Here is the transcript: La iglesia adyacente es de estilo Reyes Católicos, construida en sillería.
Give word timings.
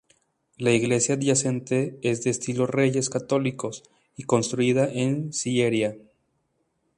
La 0.57 0.71
iglesia 0.71 1.13
adyacente 1.13 1.99
es 2.01 2.23
de 2.23 2.31
estilo 2.31 2.65
Reyes 2.65 3.11
Católicos, 3.11 3.83
construida 4.25 4.91
en 4.91 5.31
sillería. 5.31 5.95